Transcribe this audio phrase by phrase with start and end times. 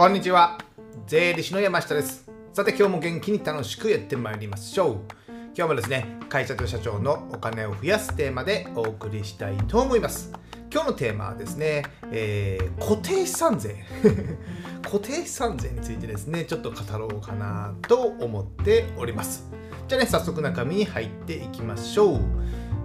[0.00, 0.56] こんにちは。
[1.06, 2.26] 税理士の山下です。
[2.54, 5.00] さて今日も元気に楽しくやってまいりましょう。
[5.54, 10.32] 今日もですね会社と社長のお金を増やすテーマでお送りしたいと思います。
[10.72, 13.84] 今日のテーマはですね、えー、固定資産税。
[14.84, 19.50] 固定資産税についてですねちょっと語ろうかなと思っております。
[19.86, 22.20] じゃあね早速中身に入っていきましょう。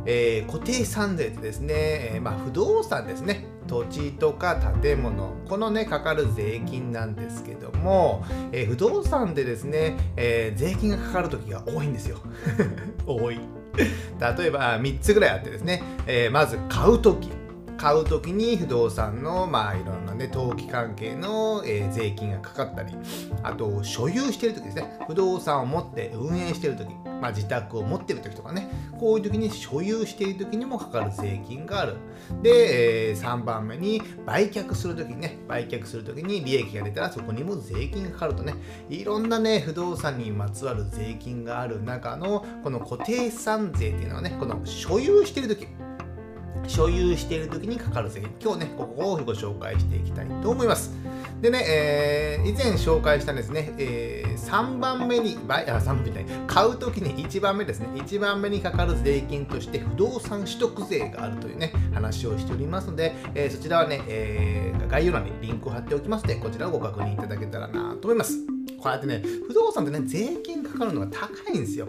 [0.06, 3.55] えー、固定資産税ってですね、えー、まあ、不動産ですね。
[3.68, 12.18] 土地とか建物このねかかる税金なんですけども、えー、不動産でですね、え税金がかかる時が多いんですよ。
[13.06, 13.40] 多い。
[13.76, 17.30] 例えば3つぐらいあってですね、えまず買う時。
[17.78, 22.96] 買う時に不動産のまあいろんなね登記関係の、えー、税金がかかったり
[23.44, 25.00] あと所有してる時ですね。
[25.08, 28.70] 不動産を持って運営してる時、まあ、自宅を持ってる時とかね。
[29.00, 31.98] こういう時に所有している時にもかかる税金がある。
[32.42, 35.38] で、えー、3番目に売却する時にね。
[35.48, 38.56] 売却する時に利益が出たらそこにも税金がかかるとね。
[38.90, 45.68] いろんなね不動産にまつわる税金がある中のこの固定資産税っていうのはねこの所有している時
[46.68, 48.22] 所有している時にかかる税。
[48.22, 50.92] 金今日ねここをご紹介していきたいと思います。
[51.42, 57.88] でね、えー、以前紹介したですね、えー、3番目にあ3番目ない買う時に1番目ですね。
[57.96, 68.38] 1番目にかかる税金として不動産取得税があるというね話をしておりますので、えー、そちらはね、えー、概要欄にリンクを貼っておきますのでこちらをご確認いただけたらなと思います。
[68.78, 71.88] こうやってね不動産ってね税金かかるのが高いんですよ。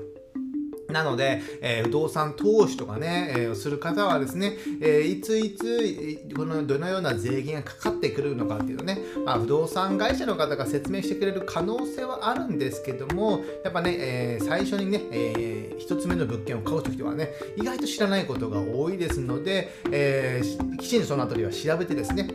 [0.97, 20.43] なので、えー、不動産投資とかね、えー、する方はですね、えー、いついつこのどのような税金がかかってくるのかっていうのね、まあ、不動産会社の方が説明してくれる可能性はあるんですけどもやっぱね、え最初にね、えー、1つ目の物件を買う時はね意外と知らないことが多いですので、え
[20.79, 22.31] きちんとその辺りは調べてですね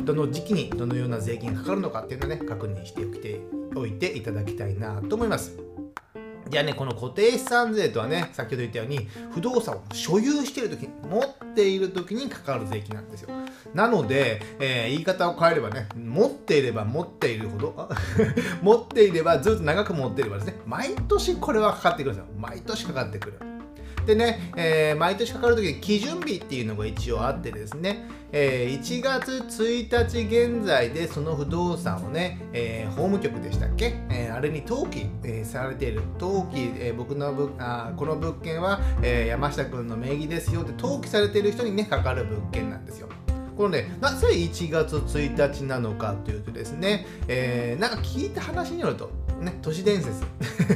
[0.00, 3.02] どの時期にどのような税金がかかるのかっていうのをね確認して
[3.76, 5.67] おいていただきたいなと思います。
[6.50, 13.30] じゃあね、この固定資産税とはね、先ほど言ったように、不動産を所有しているとき、持っているときにかかる税金なんですよ。
[13.74, 17.88] なので、えー、言い方を変えればね、持っていれば持っているほど、
[18.62, 22.32] 持っていればずっと長く持っていればですね、毎年これはかかってくるんですよ。
[22.38, 23.57] 毎年かかってくる。
[24.08, 43.10] でね、えー、毎年かかるときに基準日っていうのが一応あってですね、えー、1月1日現在でその不動産をね、えー、法務局でしたっけ、えー、あれに登記、えー、されている登記、えー、僕のぶあこの物件は、えー、山下君の名義ですよって登記されている人にねかかる物件なんですよ。
[43.58, 49.10] このね、なぜ1月1日なのかというとですね、えー、なんか聞いた話によると、
[49.40, 50.24] ね、都市伝説。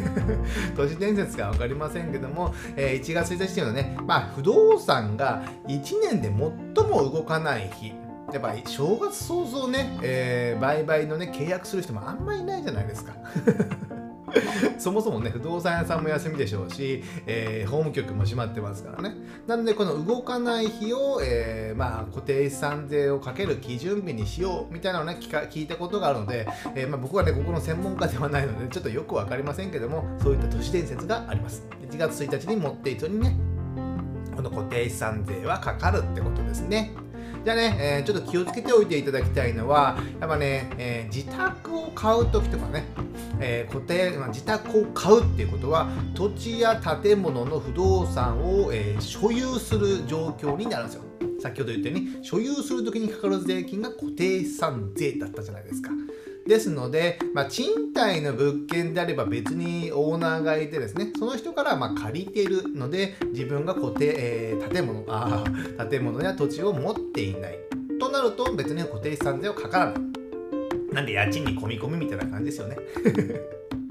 [0.76, 7.94] 都市伝説か分かりませんけども、えー、1月1日というのはね、まあ、不動産が1年で最も動かない日。
[8.32, 13.12] やっぱり正月早々ね、えー、売買のね契約する人もあんまりいないじゃないですか。
[14.78, 19.14] そもそもね不動産屋さんも休みでしょうし、えー、法務局も閉まってますからね。
[19.46, 31.66] なのでこの動かない日を、えー、まあ、固定資産税をかける基準日にしようみたいなのをね聞いたことがあるので、えー、まあ、僕はねここの専門家ではないのでちょっとよく分かりませんけどもそういった都市伝説があります。
[31.90, 33.36] 1月1日に持っている人にね
[34.34, 36.92] この固定資産税はかかるってことですね。
[37.44, 42.84] じゃあね、えー、ちょっと気をつけておいていただきたいのは、やっぱね、えー、自宅を買う時とかね、
[43.40, 51.02] えー、固定、まあ、自宅を買うっていうことは、土地や建物の不動産を、え所有する状況になるんですよ。
[51.40, 55.90] 先ほど言ったように、所有する時にかかる税金が固定資産税だったじゃないですか。
[56.46, 65.44] ですので、まあ、賃貸の物件であれば別にオーナーがいてですね、その人からま借りているので、自分が固定、えー、建物あ、
[65.88, 67.58] 建物や土地を持っていない。
[68.00, 69.94] となると別に固定資産税はかからない。
[70.92, 72.76] なんで家賃に込み込みみたいな感じですよね。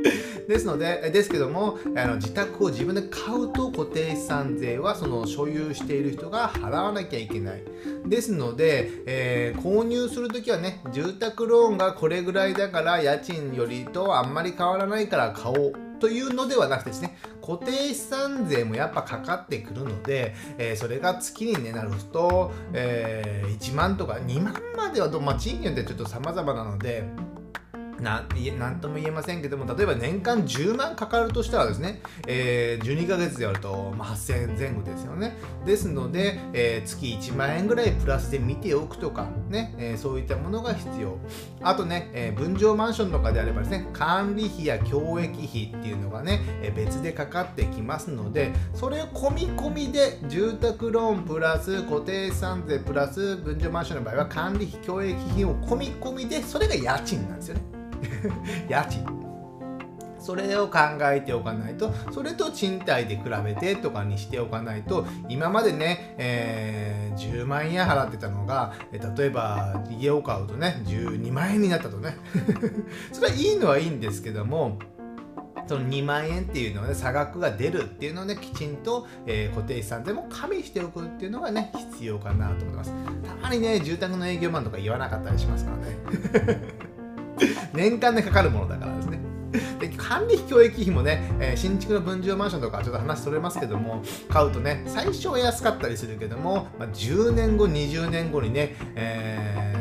[0.47, 7.63] ですので、ですけども、あの自宅を自分で買うと固定資産税はその所有している人が払わなきゃいけない。
[8.06, 15.74] ですので、えー、購入するときはね、住宅ローンがこれぐらいだから家賃よりとあんまり変わらないから買おう。
[16.01, 27.04] というのではなくてですね、固定資産税もやっぱかかってくるので、えー、それが月に、ね、なると、えー、1万とか2万まではど、まあ、地域によってちょっと様々なので、
[28.01, 28.25] な
[28.57, 35.38] なんとも言えませんけども例えば年間10万かかるとしたらですね、えー、12ヶ月でやると、まあ、8000円前後ですよね。
[35.65, 41.18] ですので、えー、月1万円ぐらいプラスで見ておくとかね、えー、そういったものが必要。
[41.62, 57.62] あとね、え分譲マンションとかであればですね管理費や教育費っていうのがね、え別でかかってきますのでそれを込み込みで住宅ローンプラス固定資産税プラス分譲マンションの場合は管理費教育費を込み込みでそれが家賃なんですよね。
[58.69, 59.21] 家賃。
[60.21, 72.15] それを考えておかないとそれと賃貸で比べてとかにしておかないと今までね、えー、10万円払ってたのが例えば家を買うとね12万円になったとね。
[73.12, 74.77] それはいいのはいいんですけども
[75.68, 82.94] その2万円っていうのはね差額が出るっていうのをねきちんと、えー、固定資産税も加味しておくっていうのがね必要かなと思います。
[83.24, 86.81] たまにね住宅の営業マンとか言わなかったりしますからね。
[87.74, 89.20] 年間でかかるものだからですね。
[89.80, 99.76] で管理費教育費もね、えー、新築の分譲マンションとかちょっと話それますけども買うとね最初は安かったりするけども、まあ、10年後20年後にね、え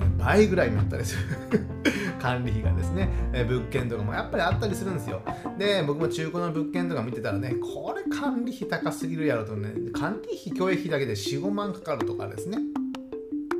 [0.00, 1.22] ー、倍ぐらいになったりする。
[2.20, 5.22] 管理費がですね、えー、物件とかもやっぱりあったりするんですよ。
[5.58, 12.58] で僕も中古の物件とか見てたらねこれ管理費高すぎるやろとね管理費教育費だけで45万かかるとかですね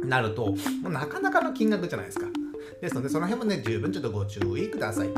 [0.05, 0.57] なるとも
[0.87, 2.27] うなかなかの金額じゃないですか。
[2.81, 5.09] ですので、その辺もね、十分ちょっとご注意ください。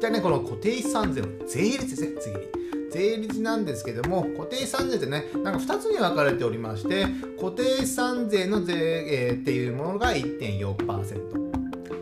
[0.00, 2.42] じゃあね、この固定資産税の税率ですね、次に。
[2.90, 7.06] 税率なんですけども、固定資産税ってね、なんか2つに分かれておりまして、
[7.38, 11.50] 固定資産税の税、えー、っていうものが1.4%。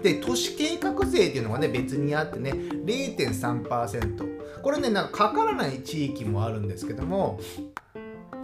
[0.03, 4.39] で、都市計画税っていうのがね、別にあってね、0.3%。
[4.63, 7.41] これね、なんかかからない地域もあるんですけども、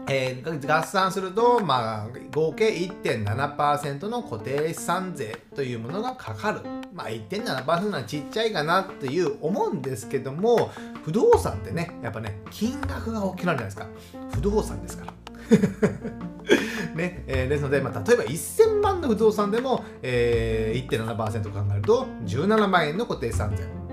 [0.07, 6.61] えー、合算すると、まあ、合計1.7%の固定資産税というものがかかる。
[6.93, 10.71] まあ、1.7%はちっちゃいかなっていう思うんですけども、
[11.05, 14.31] 不動産ってね、やっぱね、金額が大きくなるじゃないですか。
[14.35, 15.15] 不動産ですから。
[16.95, 23.84] ねえー、ですので、まあ、例えば1000万の不動産でも、えー、1.7%考えると17万円の固定資産税。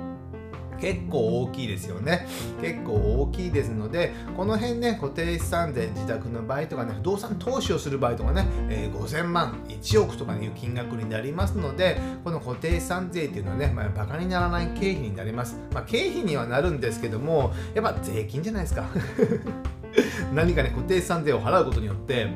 [0.82, 2.28] 結構大きいですよね。
[2.60, 18.90] 結構大きいですのでこの辺ね固定資産税自宅の場合とかね不動産投資をする場合とかね、えー、5000万1億とかいう金額になりますのでこの固定資産税っていうのはね、まあ、バカにならない経費になります、まあ、経費にはなるんですけどもやっぱ税金じゃないですか。
[20.34, 22.28] 何かね固定資産税を払うことによって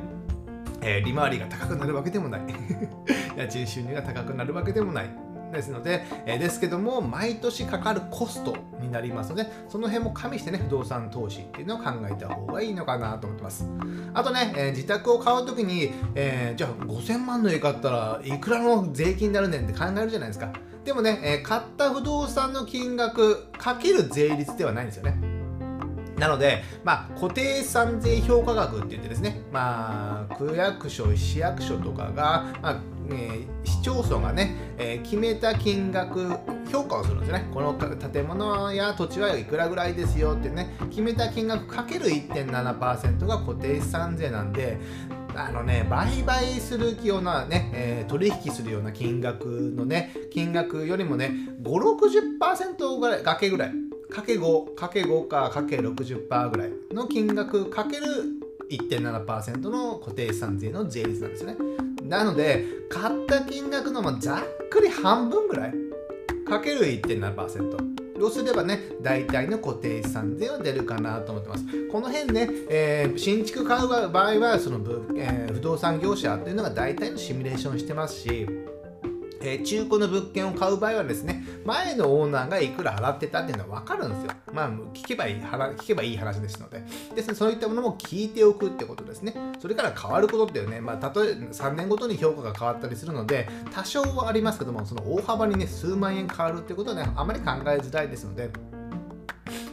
[0.88, 2.42] え、利回りが高くなるわけでもない。
[3.36, 5.25] 家賃収入が高くなるわけでもない。
[5.56, 13.68] ですので、えですけども、毎年かかるコストになりますので、その辺も加味してね、不動産投資っていうのを考えた方がいいのかなと思ってます。
[14.14, 20.52] あとね、え自宅を買うときに、えー、じゃあ5000万の家買ったらいくらの税金になるねんって考えるじゃないですか。
[20.84, 25.35] でもね、え買った不動産の金額かける税率ではないんですよね。
[26.18, 36.30] なので、まあ、固定資産税評価額って言ってですね、まあ、区役所、市役所とかが、まあえー、市町村がね、えー、決めた金額
[36.72, 37.48] 評価をするんですね。
[37.54, 44.78] この建物や土地はいくらぐらいですよってね決めた金額かける1.7%が固定資産税なんで
[45.36, 51.32] あのね売買するようなね、えー、取引するような金額のね金額よりもね
[51.62, 53.85] 560%ぐらいかけぐらい
[54.16, 58.06] かけ5かけ5かかけ60%ぐらいの金額かける
[58.72, 61.58] 1.7%の固定資産税の税率なんですよね。
[62.04, 65.74] なので、買った金額のざっくり半分ぐらい
[66.48, 67.96] かける1.7%。
[68.24, 71.66] をすればね、大体の固定資産税は出るかなと思ってます。
[71.92, 74.80] この辺ね、えー、新築買う場合は、その、
[75.18, 78.48] えー、不動産業者っていうのが大体のシミュレーションしてますし、
[79.46, 84.32] え、中古の物件を買う場合はですね、前のオーナーがいくら払ってたっていうのは分かるんですよ。
[84.54, 86.84] まあ、聞けばいい聞けばいい話ですので。
[87.16, 89.36] ですね、そういったものも聞いておくってことですね。
[89.60, 98.50] それから変わることっていうね、まあ、例え3年ごとに評価が変わったりするので、多少はありますけども、その大幅にね、数万円変わるっていうことはね、あまり考えづらいですので、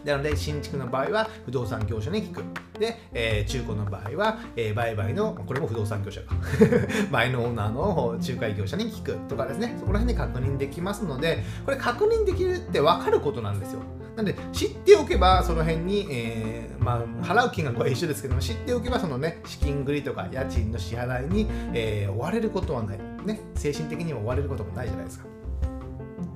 [0.05, 2.43] なので、新築の場合は不動産業者に聞く。
[2.79, 6.35] で、えー、中古の場合は、えー、売買の、これも不動産業者か。
[7.11, 13.81] 前のオーナーの仲介業者に聞くとかですね、そこら辺で確認できますので、これ確認できるって分かることなんですよ。
[14.17, 22.99] なんで、知っておけば、その辺に、えー、まあ、払う金額は一緒ですけども、知っておけば、そのね、資金繰りとか家賃の支払いに、えー、追われることはない。
[23.25, 25.27] ね、精神的にも追われることもないじゃないですか。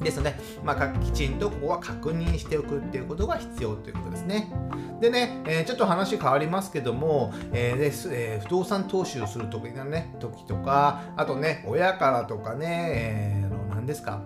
[0.07, 4.53] ですので、まあ、きちんとここは確認しておくっていうことが必要ということですね。
[5.01, 14.23] でね、えー、ちょっと話変わりますけども、えーですえー、不動産投資をする時のね、時とか、あとね、親からとかね、えー、何ですか、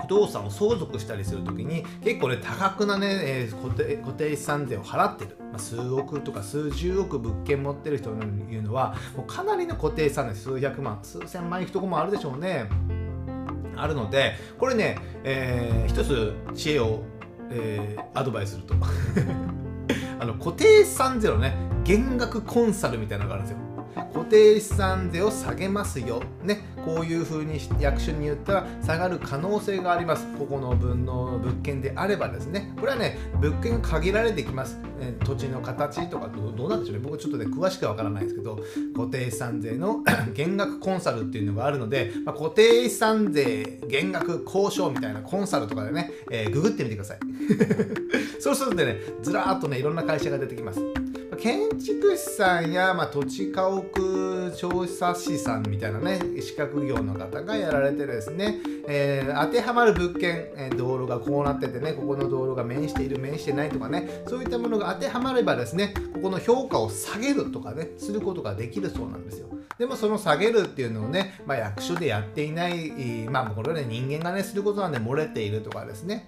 [0.00, 12.68] 不動産を相続したりするときに結構ね多額なね、えー、固定固定資産税を払ってる、まあ、数億とか数十億物件持ってる人のいうのはもうかなりの固定資産で数百万数千万いくとこもあるでしょうね。
[13.82, 17.02] あるのでこれね、えー、一つ知恵を、
[17.50, 18.74] えー、アドバイスすると。
[20.18, 21.52] あの固定資産ゼロね。
[21.84, 23.71] 減額コンサルみたいなのがあるんですよ。
[23.94, 38.58] 固定資産税を下げますよ、ね、こういうふうに役所に言ったら下がる可能性があります、ここの分の物件であればですね、これはね、物件が限られてきます、え土地の形とかどうなんでしょうね、僕ちょっとね、詳しくはわからないですけど、
[38.94, 40.02] 固定資産税の
[40.34, 47.18] 減額コンサルっていうのがあるので、まあ、固定資産税減額交渉みたいなコンサルとかでね、えー、ググってみてください。
[48.40, 50.80] そうするとね、ずらーっとね、いろんな会社が出てきます。
[51.42, 69.48] 建築士さんや、まあ、土地家屋調査士さんみたいなね資格業の方がやられてですね、えー、当てはまる物件、え、道路がこうなっててねここの道路が面している面してないとかねそういったものが当てはまればですねここの評価を下げるとかねすることができるそうなんですよ。
[69.78, 72.92] でもその下げるっていうのをね、まあ、役所でやっていない
[73.28, 76.24] まあこれはね人間がねすることなんで漏れているとかですね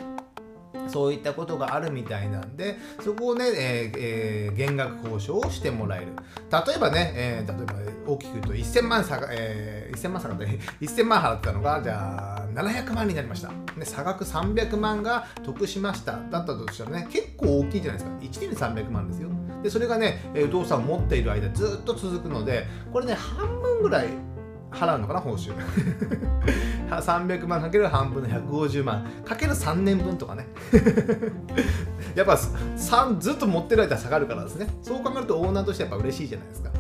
[0.89, 6.07] そういったことがあるみたいなんで、そこをね、えーえー、減額交渉をしてもらえる。
[6.51, 7.75] 例えばね、えー、例えば
[8.07, 13.51] 大きく言うと1000万差が、えー、1000万差が1000万払ったのが、じゃあ700万になりました。
[13.79, 16.13] で差額300万が得しました。
[16.31, 18.17] だったとしたらね、結構大きいじゃないですか。
[18.21, 19.31] 1年で300万ですよ。
[19.63, 24.09] で、それがね、不動産を持っている間ずっと続くので、これね、半分ぐらい
[24.75, 25.53] 払うのかな報酬。
[26.91, 29.05] 300万かける半分の150万。
[29.25, 30.47] かける3年分とかね。
[32.15, 34.69] やっぱずっと持ってる間下がるからですね。
[34.83, 36.71] そう考えるとオーナーとしてやっぱ嬉しいじゃないですか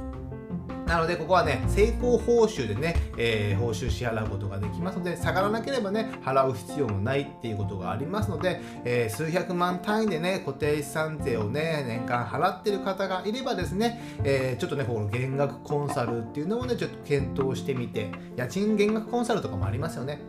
[0.87, 20.21] なので、ここはね、成功報酬でね、えー、報酬支払うことができますので、下がらなければね、払う必要もないっていうことがありますので、えー、数百万単位でね、固定資産税をね、年間払ってる方がいればですね、えー、ちょっとね、この減額コンサルっていうのをね、ちょっと検討してみて、家賃減額コンサルとかもありますよね。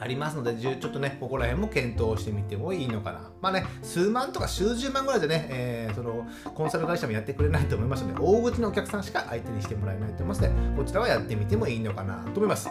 [0.00, 3.30] ありますので、ちょっとね、ここら辺も検討してみてもいいのかな。
[3.42, 12.70] まあね、数万とか数十万ぐらいでね、えー、そのコンサル会社もやってくれないと思いますので、大口のお客さんしか相手にしてもらえないと思いますので、こちらはやってみてもいいのかなと思います。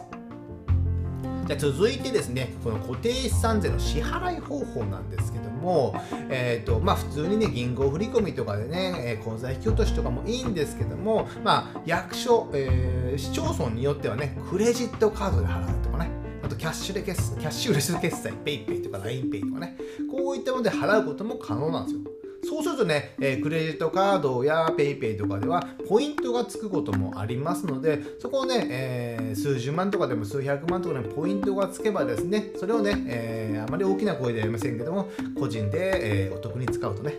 [1.45, 5.95] じゃ続いてですね、この固定資産税の支払い方法なんですけども、
[6.29, 16.18] えーとまあ、普通にね、銀行振込とかでね、えー、口座引き落としとかもいいんですけども、まあ、役所、えー、市町村によってはね、クレジットカードで払うとかね、
[16.49, 19.77] とキャッシュで決キャッシュレス決済、PayPay とか LINEPay とかね、
[20.11, 22.01] こういったもので払うことも可能なんですよ。
[22.41, 37.15] そうするとね、えー、クレジットカードや PayPay とかではポイントがつくこともありますので、そこをね、えー、数十万とかでも数百万とかでもポイントがつけばですね、それをね、えー、あまり大きな声では言いませんけども、個人で、えお得に使うとね、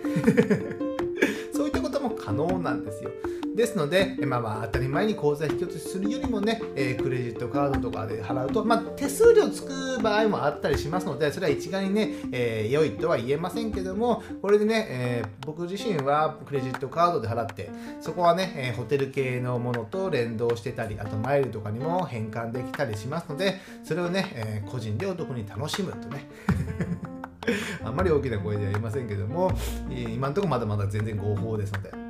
[2.40, 3.10] ことも可能なんですよ。
[3.54, 17.70] ですので、まあ、まあ当たり前に口座引き落としするよりもね、えー、クレジットカードとかで払うと、まあ、手数料つく場合もあったりしますので、それは一概にね、えー、良いとは言えませんけども、これでね、えー、僕自身はクレジットカードで払って、
[18.00, 26.28] そこはね、えホテル系のものと連動してたり、あとマイルとかにも変換できたりしますので、それをね、え個人でお得に楽しむとね。
[27.84, 29.50] あんまり大きな声では言いませんけども、
[29.90, 32.09] 今のとこまだまだ全然合法ですので。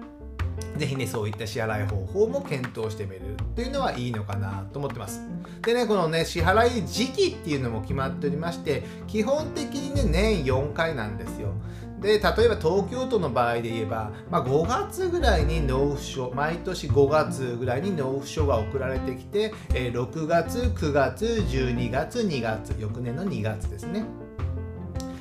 [0.80, 5.20] ぜひね、そういった支払い方法も検討してみるっていうのはいいのかなと思ってます。
[5.60, 11.52] でね、このね、支払い時期っていうのも決まっておりまして、基本的にね、年4回なんですよ。
[12.00, 24.06] で例えば東京都の場合で言えば、まあ、5月ぐらいに納付書毎年5月ぐらいに納付書が送られてきて、え、6月9月12月2月翌年の2月ですね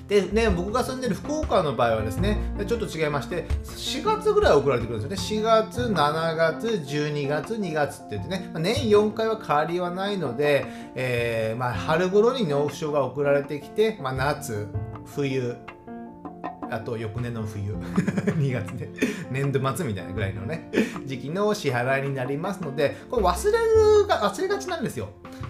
[0.09, 5.47] でね、僕が住んでる福岡の場合はですね、ちょっと違いまして、4月ぐらい送られてくるんですよね。
[5.47, 14.67] 4月、7月、12月、2月って言ってね、年4回は変わりはないので、えー、まあ、春頃に納付書が送られてきて、まあ、夏、
[15.05, 15.55] 冬、
[16.71, 17.73] あと翌年の冬
[18.37, 18.89] 2月で
[19.31, 20.69] 年度末みたいなぐらいのね
[21.05, 23.57] 時期の支払いになりますのでこれ忘れ
[24.01, 25.09] るが忘れがちなんですよ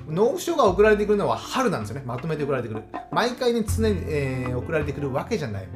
[0.09, 2.03] 納付書が送られてくるのは春なんですよね。
[2.05, 2.83] まとめて送られてくる。
[3.11, 5.67] 毎回ね常に、えー、送られてくるわけじゃない。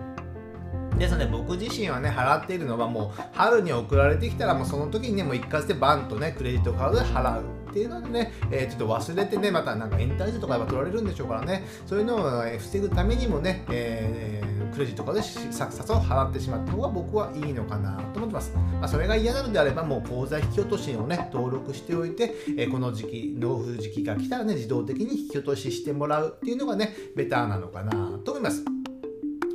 [0.97, 7.62] ですので僕自身はね払っているのはもう春に送られてきたらもうその時にねもう一括でバンとねクレジットカードで払う。
[7.73, 11.65] っていうのでね、えー、ちょっと忘れてねまたなんかエンタージとかは取られるんでしょうからね。
[11.87, 28.82] そういうのを防ぐためにもね、えー、クレジットカードでさっさと払ってしまった方が僕はいいのかなと思ってます、まあ、それが嫌なのであればもう口座引き落としをね登録しておいて、えー、この時期納付時期が来たらね自動的に引き落とししてもらうっていうのがねベターなのかなと思います。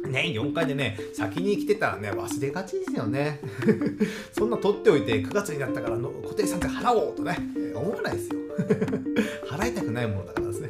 [0.08, 3.40] 年4回でね、先に来てたらね、忘れがちですよね。
[4.32, 7.38] そんな取っておいて、9月になったからの固定資産税払おうとね、
[7.74, 8.38] 思わないですよ。
[9.50, 10.68] 払いたくないものだからですね。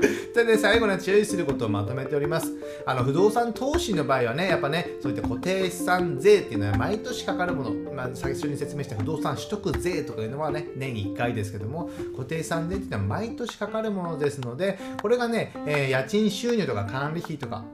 [0.34, 2.52] でね、最後に注意することをまとめております。
[2.86, 17.64] あの不動産投資の場合はね、やっぱね、そういった固定資産税っていうのは毎年かかるもの、まあ、最初に説明した不動産取得税とかいうのはね、年1回ですけども、固定資産税っていうのは毎年かかるものですので、これがね、えー、家賃収入とか管理費とか、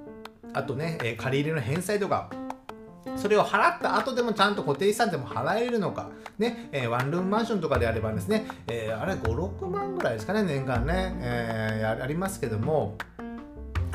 [0.57, 2.31] あとね、え、借り入れの返済とか、
[3.17, 6.09] それを払った後でもちゃんと固定資産でも払えるのか、
[6.39, 12.97] ねえー、ワンルームマンションとかであればですね、えー、あれ5、6万ぐらいですかね、年間ね、えー、ありますけども、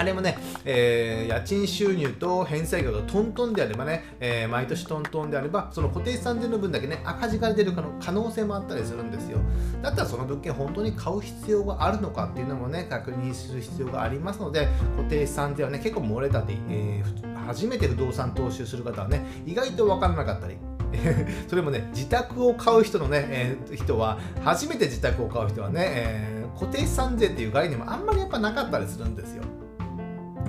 [0.02, 9.38] あれもね、えー、家賃収入と返済額がトントンであればね、えー、毎年トントンであれば、その固定資産税の分だけね、赤字が出る可能性もあったりするんですよ。
[9.84, 20.58] だったらその物件本当に買う必要があるのかっていうのもね、確認する必要がありますので、固定資産税はね、結構漏れたり、えー、初めて不動産投資をする方はね、意外と分からなかったり、
[21.48, 29.44] それもね、自宅を買う人のね、えー、人は、初めて自宅を買う人はね、えー、固定資産税っていう概念もあんまりやっぱなかったりするんですよ。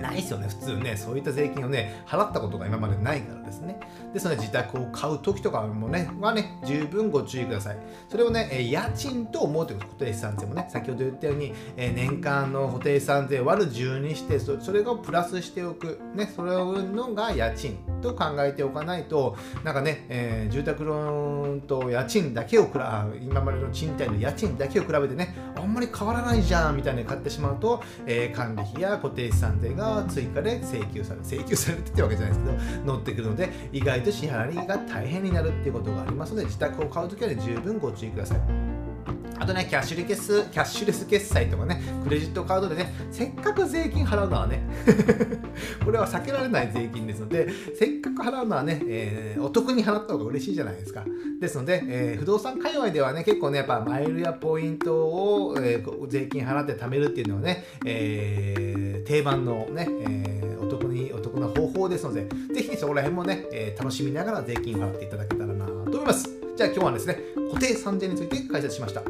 [0.02, 3.41] ないですよね、普通ね、そういった税金をね、払ったことが今までないから。
[3.52, 3.78] ですね。
[4.12, 7.76] ですので、自宅を買う時とかもね、はね、十分ご注意ください。
[8.08, 38.72] それをね、家賃と思うという固定資産税もね、先ほど言ったように、年間の固定資産税割る10にして、それをプラスしておく、ね、それをのが家賃と考えておかないと、なんかね、えー、住宅ローンと家賃だけをくら、今までの賃貸の家賃だけを比べてね、あんまり変わらないじゃんみたいに買ってしまうと、えー、管理費や固定資産税が追加で請求される請求されてってわけじゃないですけど乗ってくるのでで意外と支払いが大変になるっていうことがありますので自宅を買うときは、ね、十分ご注意ください。
[39.38, 44.62] あとね、キャッシュレス、キャッシュレス決済とかね、クレジットカードでね、せっかく税金払うのはね、
[45.84, 51.04] これは避けられない税金ですので、せっかく払うのはね、えー、お得に払った方が嬉しいじゃないですか。
[51.40, 60.68] ですので、えー、不動産界隈ではね、結構ね、やっぱマイルやポイントを、えー、税金払って貯めるっていうのはね、えー、定番のね、えー、お
[61.22, 66.28] 得、な方法ですので、ぜひそこら辺もね、えー、楽しみながら税金払っていただけたらなと思います。
[66.56, 67.18] じゃあ今日はですね、
[67.52, 69.02] 固定産税について解説しました。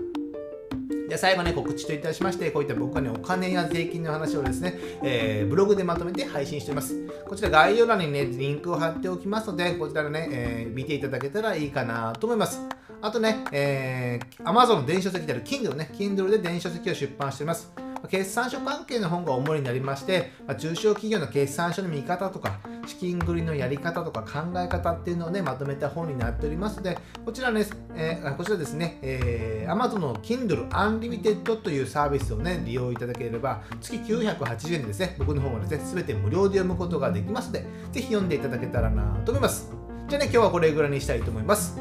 [1.12, 6.96] で最後ね、告知といたしまして、こういった僕はね、お金や税金の話をですね、えー、ブログでまとめて配信しています。
[7.26, 12.62] こちら概要欄にね、リンクを貼っておきますので、こちらでね、えー、見ていただけたらいいかなと思います。
[13.02, 17.70] あとね、えー、Amazon の電子書籍である Kindle ね、Kindle で電子書籍を出版しています。
[18.08, 37.60] 決算書関係の本が主になりまして、まあ、中小企業の決算書の見方とか、資金繰りのやり方とか考え方っていうのをね、まとめた本になっておりますので、こちらね、えー、こちらですね、えー、Amazon の Kindle Unlimited というサービスをね、利用いただければ、月980円でですね、僕の方もですね、すべて無料で読むことができますので、
[37.92, 39.70] ぜひ読んでいただけたらなと思います。
[40.08, 41.78] じゃあね、今日はこれぐらいにしたいと思います。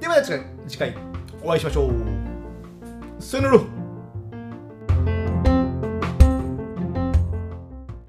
[0.00, 0.96] では次回
[1.42, 1.92] お会いしましょう。
[3.22, 3.79] さよなら